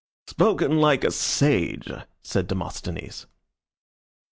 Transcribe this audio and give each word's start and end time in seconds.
"Spoken 0.25 0.79
like 0.79 1.03
a 1.03 1.11
sage," 1.11 1.87
said 2.23 2.47
Demosthenes. 2.47 3.27